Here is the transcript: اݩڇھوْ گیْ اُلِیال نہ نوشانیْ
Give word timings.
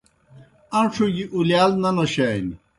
اݩڇھوْ 0.79 1.05
گیْ 1.15 1.23
اُلِیال 1.35 1.71
نہ 1.81 1.89
نوشانیْ 1.95 2.53